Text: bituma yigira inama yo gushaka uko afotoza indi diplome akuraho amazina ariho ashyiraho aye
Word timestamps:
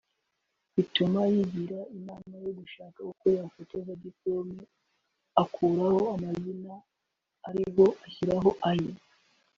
bituma 0.75 1.19
yigira 1.33 1.79
inama 1.97 2.33
yo 2.45 2.51
gushaka 2.59 2.99
uko 3.11 3.25
afotoza 3.47 3.89
indi 3.95 4.03
diplome 4.05 4.61
akuraho 5.41 6.01
amazina 6.15 6.73
ariho 7.49 7.85
ashyiraho 8.05 8.49
aye 8.69 8.91